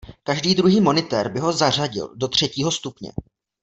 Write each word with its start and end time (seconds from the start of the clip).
Každý 0.23 0.55
druhý 0.55 0.81
monitér 0.81 1.31
by 1.31 1.39
ho 1.39 1.53
zařadil 1.53 2.11
do 2.15 2.27
třetího 2.27 2.71
stupně. 2.71 3.11